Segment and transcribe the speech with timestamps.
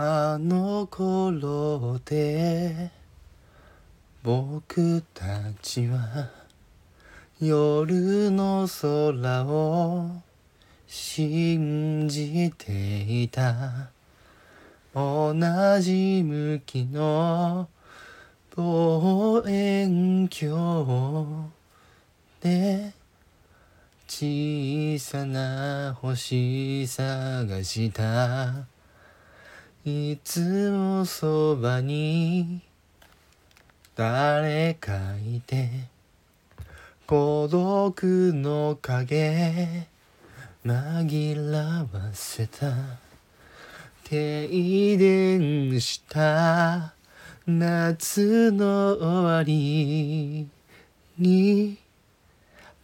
[0.00, 2.92] あの頃で
[4.22, 5.24] 僕た
[5.60, 6.30] ちは
[7.40, 10.22] 夜の空を
[10.86, 13.90] 信じていた。
[14.94, 15.34] 同
[15.80, 17.68] じ向きの
[18.54, 21.50] 望遠鏡
[22.40, 22.92] で
[24.06, 28.77] 小さな星探した。
[29.88, 32.60] いつもそばに
[33.96, 35.70] 誰かいて
[37.06, 38.02] 孤独
[38.34, 39.86] の影
[40.62, 42.70] 紛らわせた
[44.04, 46.92] 停電した
[47.46, 50.46] 夏の終わり
[51.18, 51.78] に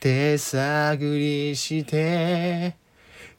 [0.00, 2.74] 手探りして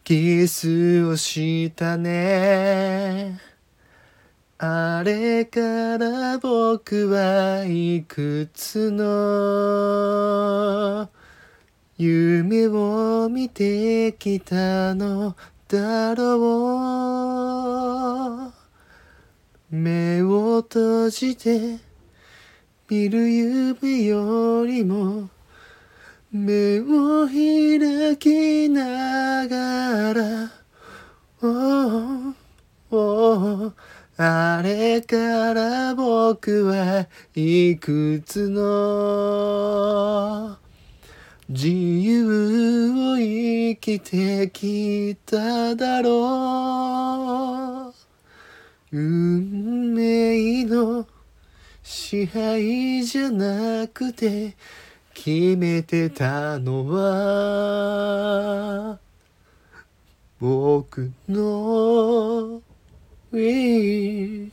[0.09, 3.39] キスをしたね。
[4.57, 11.07] あれから僕はいくつの
[11.95, 15.35] 夢を見てきたの
[15.67, 16.31] だろ
[19.69, 19.75] う。
[19.75, 21.77] 目を閉じて
[22.89, 25.29] 見る夢よりも
[26.31, 27.77] 目を開
[34.21, 40.57] あれから僕はいくつの
[41.47, 47.93] 自由を生きてきただろ
[48.91, 48.91] う。
[48.91, 51.07] 運命の
[51.81, 54.57] 支配じゃなくて
[55.13, 58.99] 決めてたのは
[60.41, 62.61] 僕の
[63.31, 64.51] We